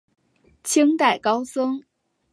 [0.63, 1.79] 清代高僧。